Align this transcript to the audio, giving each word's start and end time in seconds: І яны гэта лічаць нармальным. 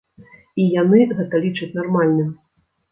І 0.63 0.65
яны 0.81 1.03
гэта 1.21 1.43
лічаць 1.45 1.73
нармальным. 1.81 2.35